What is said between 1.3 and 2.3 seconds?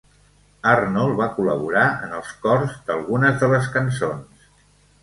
col·laborar en